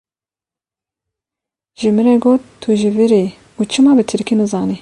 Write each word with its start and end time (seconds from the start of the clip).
Ji 1.81 1.89
min 1.95 2.05
re 2.09 2.15
got 2.25 2.41
tu 2.61 2.69
ji 2.81 2.89
vir 2.97 3.11
î 3.23 3.25
û 3.59 3.61
çima 3.71 3.91
bi 3.97 4.03
tirkî 4.09 4.35
nizanî. 4.41 4.77